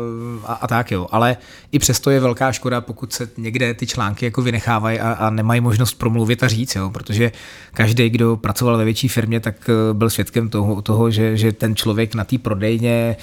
[0.45, 1.07] a, a, tak jo.
[1.11, 1.37] Ale
[1.71, 5.61] i přesto je velká škoda, pokud se někde ty články jako vynechávají a, a nemají
[5.61, 7.31] možnost promluvit a říct, jo, protože
[7.73, 11.75] každý, kdo pracoval ve větší firmě, tak eh, byl svědkem toho, toho že, že ten
[11.75, 13.15] člověk na té prodejně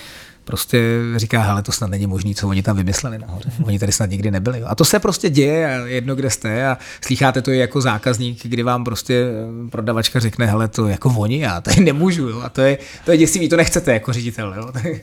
[0.49, 0.83] prostě
[1.17, 3.53] říká, hele, to snad není možné, co oni tam vymysleli nahoře.
[3.65, 4.63] Oni tady snad nikdy nebyli.
[4.63, 8.63] A to se prostě děje jedno, kde jste a slycháte to i jako zákazník, kdy
[8.63, 9.27] vám prostě
[9.67, 12.29] eh, prodavačka řekne, hele, to jako oni, já tady nemůžu.
[12.29, 12.41] Jo.
[12.41, 14.55] A to je, to je děsivý, to nechcete jako ředitel.
[14.57, 14.73] Jo.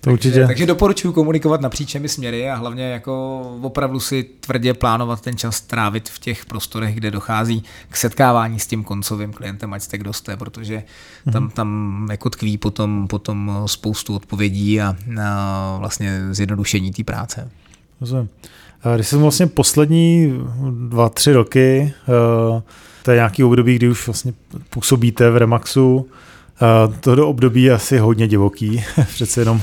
[0.00, 0.34] To určitě.
[0.34, 5.36] Takže, takže doporučuji komunikovat napříč všemi směry a hlavně jako opravdu si tvrdě plánovat ten
[5.36, 9.98] čas trávit v těch prostorech, kde dochází k setkávání s tím koncovým klientem, ať jste
[9.98, 10.82] kdo jste, protože
[11.32, 14.96] tam, tam jako tkví potom, potom spoustu odpovědí a,
[15.78, 17.48] vlastně zjednodušení té práce.
[18.00, 18.28] Rozumím.
[18.94, 20.38] Když jsem vlastně poslední
[20.70, 22.62] dva, tři roky, eh,
[23.02, 24.32] to je nějaký období, kdy už vlastně
[24.70, 26.08] působíte v Remaxu,
[26.62, 29.60] eh, to období je asi hodně divoký, přece jenom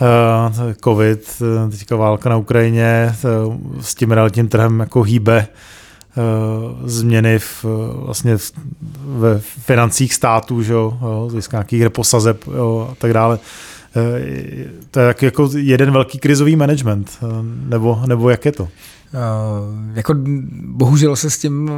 [0.00, 3.16] eh, covid, teďka válka na Ukrajině,
[3.80, 5.46] s tím realitním trhem jako hýbe
[6.84, 7.64] změny v,
[8.04, 8.36] vlastně
[9.04, 10.98] ve financích států, že jo,
[11.52, 12.48] nějakých reposazeb
[12.90, 13.38] a tak dále.
[13.96, 18.68] Eh, to je tak jako jeden velký krizový management, eh, nebo, nebo jak je to?
[19.14, 20.14] Uh, jako
[20.62, 21.70] bohužel se s tím,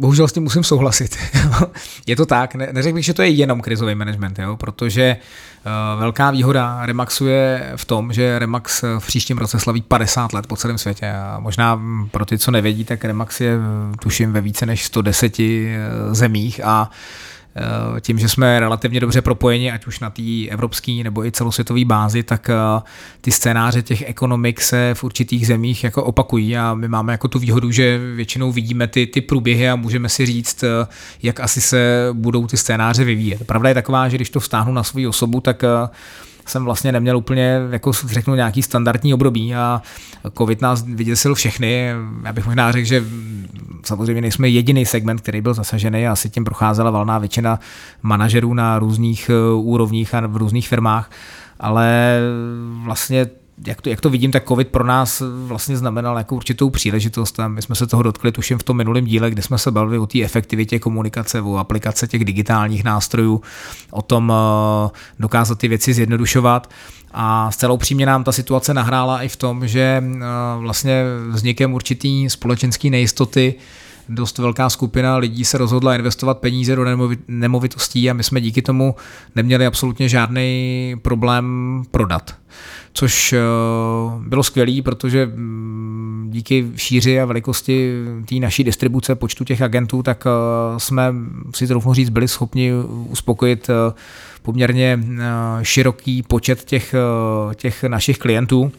[0.00, 1.16] bohužel s tím musím souhlasit.
[2.06, 5.16] je to tak, ne, neřekl bych, že to je jenom krizový management, jo, protože
[5.66, 10.46] uh, velká výhoda Remaxu je v tom, že Remax v příštím roce slaví 50 let
[10.46, 11.80] po celém světě a možná
[12.10, 13.58] pro ty, co nevědí, tak Remax je
[14.00, 15.40] tuším ve více než 110
[16.12, 17.35] zemích a Eh,
[18.00, 22.22] tím, že jsme relativně dobře propojeni, ať už na té evropské nebo i celosvětové bázi,
[22.22, 22.82] tak eh,
[23.20, 27.38] ty scénáře těch ekonomik se v určitých zemích jako opakují a my máme jako tu
[27.38, 30.86] výhodu, že většinou vidíme ty, ty průběhy a můžeme si říct, eh,
[31.22, 33.46] jak asi se budou ty scénáře vyvíjet.
[33.46, 35.64] Pravda je taková, že když to vztáhnu na svou osobu, tak
[36.46, 39.82] jsem vlastně neměl úplně, jako řeknu, nějaký standardní období a
[40.38, 41.90] covid nás vyděsil všechny.
[42.24, 43.04] Já bych možná řekl, že
[43.84, 47.60] samozřejmě nejsme jediný segment, který byl zasažený a asi tím procházela valná většina
[48.02, 51.10] manažerů na různých eh, úrovních a v různých firmách,
[51.60, 52.18] ale
[52.84, 53.26] vlastně
[53.66, 57.48] jak to, jak to vidím, tak COVID pro nás vlastně znamenal jako určitou příležitost a
[57.48, 60.06] my jsme se toho dotkli tuším v tom minulém díle, kde jsme se bavili o
[60.06, 63.42] té efektivitě komunikace, o aplikace těch digitálních nástrojů,
[63.90, 66.70] o tom eh, dokázat ty věci zjednodušovat.
[67.18, 70.18] A zcela upřímně nám ta situace nahrála i v tom, že eh,
[70.58, 73.54] vlastně vznikem určitý společenský nejistoty
[74.08, 76.84] dost velká skupina lidí se rozhodla investovat peníze do
[77.28, 78.94] nemovitostí a my jsme díky tomu
[79.36, 82.34] neměli absolutně žádný problém prodat
[82.96, 83.38] což eh,
[84.20, 87.92] bylo skvělé, protože mm, díky šíři a velikosti
[88.28, 90.30] té naší distribuce počtu těch agentů, tak eh,
[90.80, 91.14] jsme
[91.54, 92.72] si troufnu říct, byli schopni
[93.08, 93.94] uspokojit eh,
[94.42, 95.00] poměrně
[95.62, 96.94] široký počet těch,
[97.54, 98.72] těch našich klientů.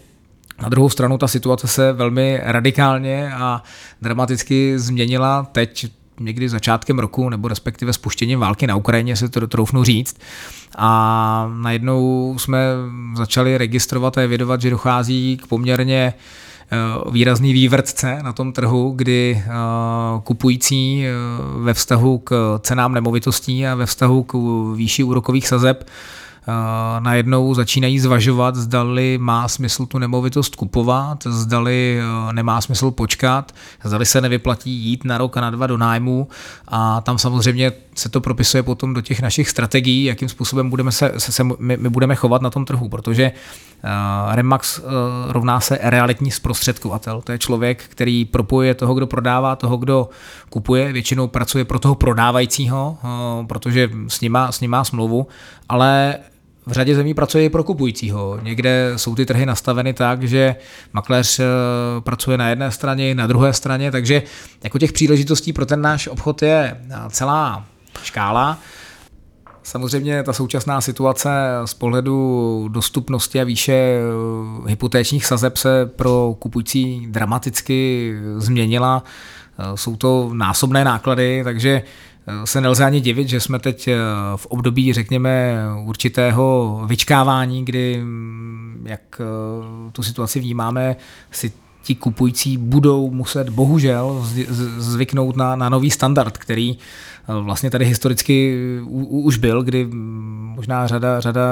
[0.61, 3.63] Na druhou stranu ta situace se velmi radikálně a
[4.01, 5.87] dramaticky změnila teď
[6.19, 10.17] někdy začátkem roku, nebo respektive spuštěním války na Ukrajině, se to troufnu říct.
[10.77, 12.59] A najednou jsme
[13.17, 16.77] začali registrovat a evidovat, že dochází k poměrně eh,
[17.11, 19.51] výrazný vývrtce na tom trhu, kdy eh,
[20.23, 21.11] kupující eh,
[21.59, 24.33] ve vztahu k cenám nemovitostí a ve vztahu k
[24.75, 25.89] výši úrokových sazeb
[26.99, 34.05] najednou začínají zvažovat, zdali má smysl tu nemovitost kupovat, zdali e, nemá smysl počkat, zdali
[34.05, 36.27] se nevyplatí jít na rok a na dva do nájmu.
[36.67, 41.13] A tam samozřejmě se to propisuje potom do těch našich strategií, jakým způsobem budeme se,
[41.17, 43.31] se, se my, my budeme chovat na tom trhu, protože
[43.83, 44.85] uh, Remax uh,
[45.27, 47.21] rovná se realitní zprostředkovatel.
[47.21, 50.09] To je člověk, který propojuje toho, kdo prodává, toho, kdo
[50.49, 54.21] kupuje, většinou pracuje pro toho prodávajícího, uh, protože s
[54.61, 55.27] ním má smlouvu,
[55.69, 56.17] ale
[56.67, 58.39] v řadě zemí pracuje i pro kupujícího.
[58.41, 60.55] Někde jsou ty trhy nastaveny tak, že
[60.93, 61.45] makléř eh,
[61.99, 64.23] pracuje na jedné straně, na druhé straně, takže
[64.63, 67.65] jako těch příležitostí pro ten náš obchod je eh, celá
[68.03, 68.59] škála.
[69.63, 71.29] Samozřejmě ta současná situace
[71.65, 73.99] z pohledu dostupnosti a výše eh,
[74.69, 79.03] hypotéčních sazeb se pro kupující dramaticky změnila.
[79.75, 81.81] Jsou to násobné náklady, takže
[82.45, 83.95] se nelze ani divit, že jsme teď eh,
[84.35, 90.95] v období, řekněme, určitého vyčkávání, kdy, mm, jak eh, tu situaci vnímáme,
[91.31, 91.51] si
[91.87, 94.25] ti kupující budou muset bohužel
[94.77, 99.87] zvyknout na, na nový standard, který eh, vlastně tady historicky u, u, už byl, kdy
[100.55, 101.43] možná řada, řada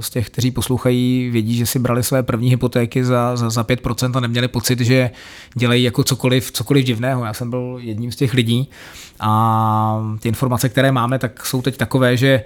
[0.00, 4.16] z těch, kteří poslouchají, vědí, že si brali své první hypotéky za, za, za 5%
[4.16, 5.10] a neměli pocit, že
[5.54, 7.24] dělají jako cokoliv, cokoliv divného.
[7.24, 8.70] Já jsem byl jedním z těch lidí
[9.20, 12.44] a ty informace, které máme, tak jsou teď takové, že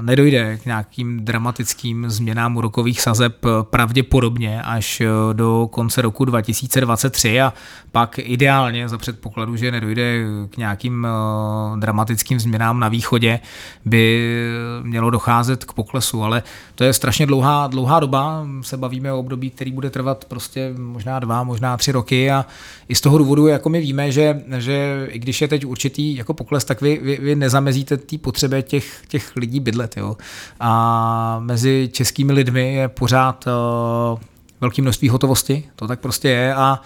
[0.00, 7.52] nedojde k nějakým dramatickým změnám úrokových sazeb pravděpodobně až eh, do konce roku 2023 a
[7.92, 13.40] pak ideálně za předpokladu, že nedojde k nějakým eh, dramatickým změnám na východě,
[13.84, 14.30] by
[14.82, 16.42] mělo docházet k poklesu, ale
[16.74, 21.18] to je strašně dlouhá, dlouhá doba, se bavíme o období, který bude trvat prostě možná
[21.18, 22.30] dva, možná tři roky.
[22.30, 22.46] A
[22.88, 26.34] i z toho důvodu, jako my víme, že, že i když je teď určitý jako
[26.34, 29.96] pokles, tak vy, vy, vy nezamezíte té potřebě těch těch lidí bydlet.
[29.96, 30.16] Jo.
[30.60, 34.18] A mezi českými lidmi je pořád uh,
[34.60, 36.80] velké množství hotovosti, to tak prostě je a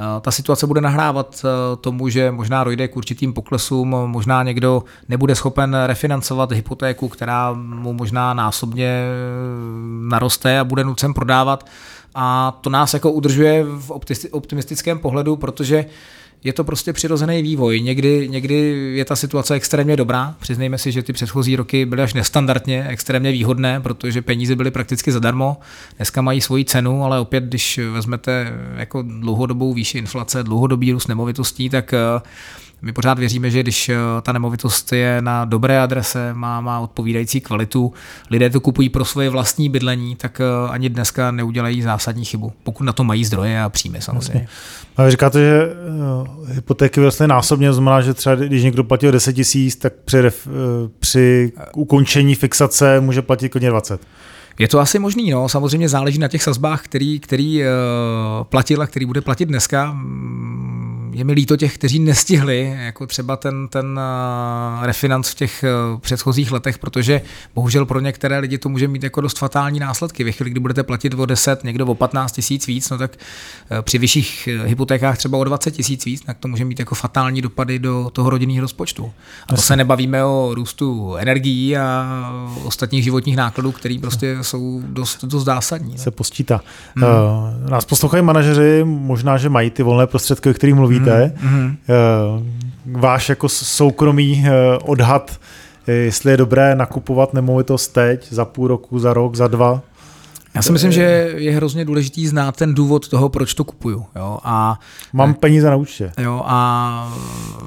[0.00, 4.84] uh, ta situace bude nahrávat uh, tomu, že možná dojde k určitým poklesům, možná někdo
[5.08, 9.04] nebude schopen refinancovat hypotéku, která mu možná násobně
[10.00, 11.66] naroste a bude nucen prodávat.
[12.14, 13.90] A to nás jako udržuje v
[14.30, 15.90] optimistickém pohledu, protože uh,
[16.44, 17.80] je to prostě přirozený vývoj.
[17.80, 18.54] Někdy, někdy
[18.94, 20.34] je ta situace extrémně dobrá.
[20.40, 25.12] Přiznejme si, že ty předchozí roky byly až nestandardně extrémně výhodné, protože peníze byly prakticky
[25.12, 25.56] zadarmo.
[25.96, 31.70] Dneska mají svoji cenu, ale opět, když vezmete jako dlouhodobou výši inflace, dlouhodobý růst nemovitostí,
[31.70, 31.98] tak eh,
[32.82, 37.40] my pořád věříme, že když eh, ta nemovitost je na dobré adrese, má, má odpovídající
[37.40, 37.92] kvalitu,
[38.30, 42.84] lidé to kupují pro svoje vlastní bydlení, tak eh, ani dneska neudělají zásadní chybu, pokud
[42.84, 44.48] na to mají zdroje a příjmy samozřejmě.
[44.96, 49.10] A vy říkáte, že uh, hypotéky vlastně násobně, znamená, že třeba když někdo platí o
[49.10, 50.18] 10 tisíc, tak při,
[50.98, 54.00] při ukončení fixace může platit klidně 20.
[54.58, 55.48] Je to asi možný, no.
[55.48, 57.68] Samozřejmě záleží na těch sazbách, který, který uh,
[58.44, 59.96] platil a který bude platit dneska.
[61.12, 64.00] Je mi líto těch, kteří nestihli, jako třeba ten, ten
[64.82, 65.64] refinanc v těch
[66.00, 67.22] předchozích letech, protože
[67.54, 70.24] bohužel pro některé lidi to může mít jako dost fatální následky.
[70.24, 73.16] Ve chvíli, kdy budete platit o 10, někdo o 15 tisíc víc, no tak
[73.82, 77.78] při vyšších hypotékách třeba o 20 tisíc víc, tak to může mít jako fatální dopady
[77.78, 79.12] do toho rodinného rozpočtu.
[79.48, 82.06] A to se nebavíme o růstu energií a
[82.64, 85.98] ostatních životních nákladů, které prostě jsou dost, dost zásadní.
[85.98, 86.60] Se postítá.
[86.96, 87.70] Hmm.
[87.70, 91.01] Nás poslouchají manažeři, možná, že mají ty volné prostředky, o kterých mluvíte.
[91.36, 91.76] Hmm.
[92.86, 95.40] Uh, váš jako soukromý uh, odhad,
[95.86, 99.82] jestli je dobré nakupovat nemovitost teď, za půl roku, za rok, za dva?
[100.54, 104.04] Já si myslím, že je hrozně důležitý znát ten důvod toho, proč to kupuju.
[104.16, 104.38] Jo?
[104.44, 104.78] A,
[105.12, 106.12] mám peníze na účtě.
[106.18, 107.14] Jo, a...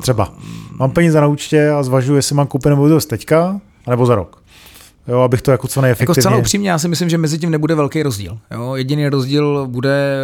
[0.02, 0.34] Třeba.
[0.80, 4.44] Mám peníze na účtě a zvažuji, jestli mám koupit nemovitost teďka, nebo za rok.
[5.07, 6.11] Jo, abych to jako co nejefektivněji...
[6.11, 8.37] Jako zcela upřímně, já si myslím, že mezi tím nebude velký rozdíl.
[8.51, 8.75] Jo?
[8.75, 10.17] Jediný rozdíl bude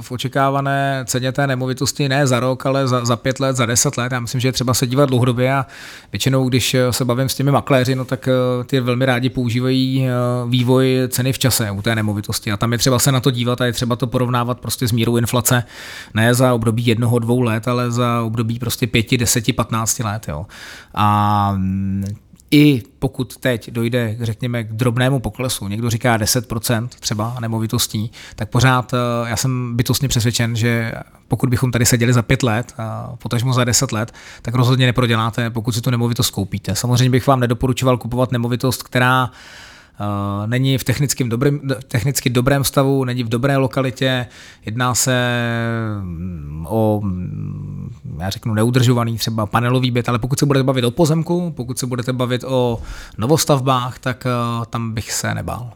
[0.00, 3.96] v očekávané ceně té nemovitosti ne za rok, ale za, za pět let, za deset
[3.96, 4.12] let.
[4.12, 5.66] Já myslím, že je třeba se dívat dlouhodobě a
[6.12, 10.10] většinou, když se bavím s těmi makléři, no tak eh, ty velmi rádi používají eh,
[10.48, 12.52] vývoj ceny v čase u té nemovitosti.
[12.52, 14.92] A tam je třeba se na to dívat a je třeba to porovnávat prostě s
[14.92, 15.64] mírou inflace,
[16.14, 20.28] ne za období jednoho, dvou let, ale za období prostě pěti, deseti, patnácti let.
[20.28, 20.46] Jo?
[20.94, 22.04] A mm,
[22.52, 28.94] i pokud teď dojde, řekněme, k drobnému poklesu, někdo říká 10% třeba nemovitostí, tak pořád
[28.94, 28.96] eh,
[29.28, 30.92] já jsem bytostně přesvědčen, že
[31.28, 32.74] pokud bychom tady seděli za pět let,
[33.18, 34.12] potažmo za deset let,
[34.42, 36.74] tak rozhodně neproděláte, pokud si tu nemovitost koupíte.
[36.74, 39.30] Samozřejmě bych vám nedoporučoval kupovat nemovitost, která
[40.46, 44.26] není v technickém dobrým, technicky dobrém stavu, není v dobré lokalitě,
[44.66, 45.42] jedná se
[46.02, 50.90] mm, o, mm, já řeknu, neudržovaný třeba panelový byt, ale pokud se budete bavit o
[50.90, 52.78] pozemku, pokud se budete bavit o
[53.18, 55.70] novostavbách, tak uh, tam bych se nebál.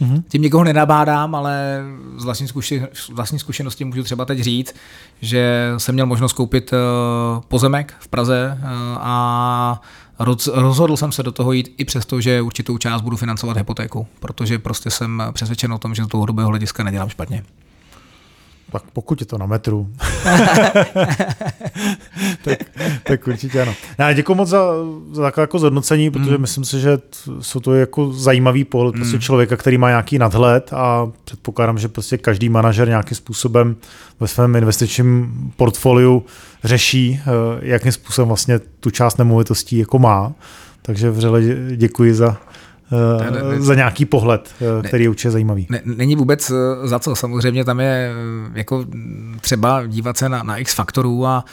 [0.00, 0.22] Mm-hmm.
[0.28, 1.82] Tím někoho nenabádám, ale
[2.16, 4.74] z vlastní, zkuši, z vlastní zkušenosti můžu třeba teď říct,
[5.22, 6.78] že jsem měl možnost koupit uh,
[7.48, 8.58] pozemek v Praze
[8.96, 9.80] a
[10.54, 14.58] Rozhodl jsem se do toho jít i přesto, že určitou část budu financovat hypotékou, protože
[14.58, 17.44] prostě jsem přesvědčen o tom, že z dlouhodobého hlediska nedělám špatně.
[18.72, 19.90] Tak pokud je to na metru,
[22.48, 22.58] tak,
[23.04, 23.74] tak určitě ano.
[23.98, 24.72] Já děkuji moc za,
[25.12, 26.40] za takové jako zhodnocení, protože mm.
[26.40, 26.98] myslím si, že
[27.40, 29.00] jsou to jako zajímavý pohled mm.
[29.00, 33.76] prostě člověka, který má nějaký nadhled a předpokládám, že prostě každý manažer nějakým způsobem
[34.20, 36.24] ve svém investičním portfoliu
[36.64, 37.30] řeší, eh,
[37.62, 40.32] jakým způsobem vlastně tu část nemovitostí jako má.
[40.82, 41.42] Takže vřele
[41.76, 42.36] děkuji za,
[42.90, 45.66] ne, ne, ne, za nějaký pohled, eh, který je určitě zajímavý.
[45.70, 47.16] Ne, není vůbec eh, za co.
[47.16, 48.12] Samozřejmě tam je
[48.54, 48.84] jako
[49.40, 51.44] třeba dívat se na, na x faktorů a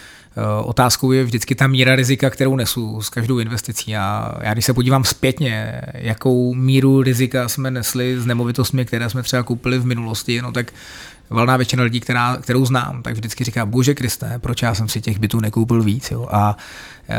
[0.63, 3.95] otázkou je vždycky ta míra rizika, kterou nesu s každou investicí.
[3.95, 9.23] A já když se podívám zpětně, jakou míru rizika jsme nesli s nemovitostmi, které jsme
[9.23, 10.73] třeba koupili v minulosti, no tak
[11.29, 15.01] valná většina lidí, která, kterou znám, tak vždycky říká, bože Kriste, proč já jsem si
[15.01, 16.11] těch bytů nekoupil víc.
[16.11, 16.27] Jo?
[16.31, 16.57] A
[17.09, 17.17] e,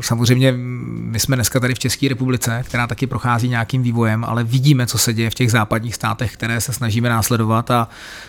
[0.00, 0.54] samozřejmě
[0.86, 4.98] my jsme dneska tady v České republice, která taky prochází nějakým vývojem, ale vidíme, co
[4.98, 7.88] se děje v těch západních státech, které se snažíme následovat a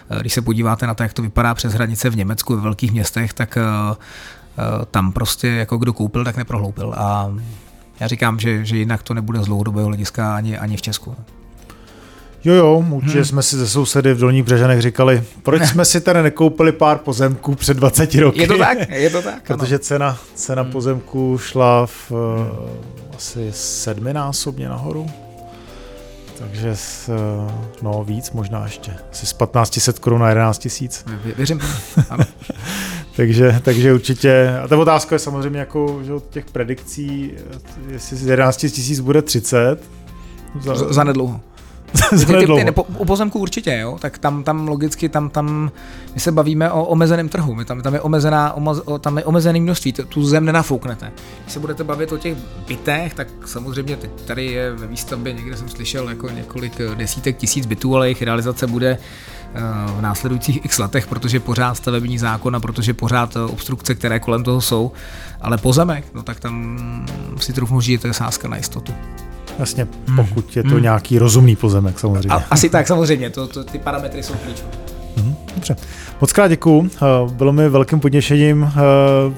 [0.09, 2.91] e, když se podíváte na to, jak to vypadá přes hranice v Německu, ve velkých
[2.91, 3.61] městech, tak e,
[4.91, 6.93] tam prostě jako kdo koupil, tak neprohloupil.
[6.97, 7.33] A
[7.99, 11.15] já říkám, že, že jinak to nebude z dlouhodobého hlediska ani, ani v Česku.
[12.43, 13.25] Jo, jo, určitě hmm.
[13.25, 17.55] jsme si ze sousedy v Dolních Břežanech říkali, proč jsme si tady nekoupili pár pozemků
[17.55, 18.41] před 20 roky.
[18.41, 19.43] Je to tak, je to tak.
[19.47, 20.71] Protože cena, cena hmm.
[20.71, 22.17] pozemků šla v, uh,
[23.15, 25.07] asi sedminásobně nahoru.
[26.39, 28.93] Takže s, uh, no víc možná ještě.
[29.11, 31.05] Asi z 1500 korun na 11 tisíc.
[31.37, 31.59] Věřím
[33.15, 37.31] takže, takže určitě, a ta otázka je samozřejmě jako, že od těch predikcí,
[37.89, 39.77] jestli z 11 tisíc bude 30.
[40.61, 41.41] Za, za nedlouho
[41.91, 45.71] ty, ty, ty, ty, u pozemku určitě, jo, tak tam, tam logicky, tam, tam
[46.13, 48.55] my se bavíme o omezeném trhu, my tam, tam, je omezená,
[48.99, 51.11] tam je omezený množství, tu zem nenafouknete.
[51.41, 55.69] Když se budete bavit o těch bytech, tak samozřejmě tady je ve výstavbě, někde jsem
[55.69, 58.97] slyšel jako několik desítek tisíc bytů, ale jejich realizace bude
[59.53, 59.59] eh,
[59.97, 64.61] v následujících x letech, protože pořád stavební zákon a protože pořád obstrukce, které kolem toho
[64.61, 64.91] jsou,
[65.41, 66.77] ale pozemek, no tak tam
[67.39, 68.93] si trochu že to je sázka na jistotu.
[69.59, 70.17] Jasně, hmm.
[70.17, 70.81] pokud je to hmm.
[70.81, 72.29] nějaký rozumný pozemek samozřejmě.
[72.29, 74.69] A, asi tak, samozřejmě, to, to, ty parametry jsou klíčové.
[75.17, 75.75] Hmm, dobře.
[76.21, 76.99] Moc krát děkuju, eh,
[77.33, 78.71] bylo mi velkým potěšením.
[78.71, 79.33] Eh,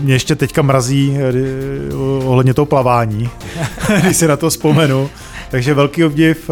[0.00, 1.94] mě ještě teďka mrazí eh,
[2.24, 3.30] ohledně toho plavání,
[4.02, 5.10] když si na to vzpomenu.
[5.50, 6.50] Takže velký obdiv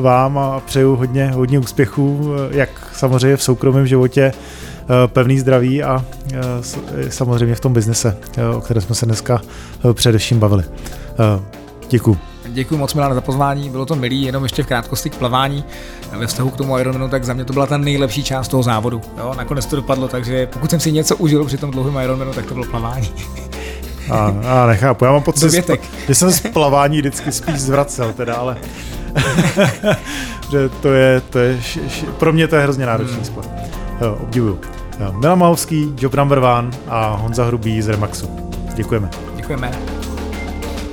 [0.00, 4.32] vám a přeju hodně, hodně úspěchů, jak samozřejmě v soukromém životě,
[5.06, 6.04] pevný zdraví a
[7.08, 8.16] samozřejmě v tom biznise,
[8.56, 9.40] o kterém jsme se dneska
[9.94, 10.64] především bavili.
[11.88, 12.18] Děkuji.
[12.46, 15.64] Děkuji moc Milane za pozvání, bylo to milý, jenom ještě v krátkosti k plavání.
[16.18, 19.00] Ve vztahu k tomu Ironmanu, tak za mě to byla ta nejlepší část toho závodu.
[19.18, 22.46] Jo, nakonec to dopadlo, takže pokud jsem si něco užil při tom dlouhém Ironmanu, tak
[22.46, 23.12] to bylo plavání.
[24.10, 25.62] A, a nechápu, já mám pocit, že,
[26.06, 28.56] že jsem z plavání vždycky spíš zvracel, teda, ale
[30.50, 33.24] že to je, to je š, š, pro mě to je hrozně náročný hmm.
[33.24, 33.50] sport.
[34.00, 34.60] Jo, obdivuju.
[35.00, 38.30] Jo, Milan Mahovský, Job Number One a Honza Hrubý z Remaxu.
[38.74, 39.10] Děkujeme.
[39.36, 40.01] Děkujeme.